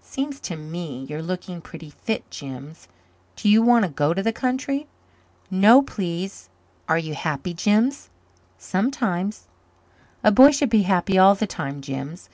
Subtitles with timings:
[0.00, 2.88] "It seems to me you're looking pretty fit, Jims.
[3.36, 4.86] Do you want to go to the country?"
[5.50, 6.48] "No, please."
[6.88, 8.08] "Are you happy, Jims?"
[8.56, 9.48] "Sometimes."
[10.24, 12.30] "A boy should be happy all the time, Jims."